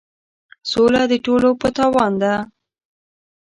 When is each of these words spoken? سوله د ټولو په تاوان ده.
سوله 0.71 1.01
د 1.11 1.13
ټولو 1.25 1.49
په 1.61 1.67
تاوان 1.77 2.13
ده. 2.21 2.33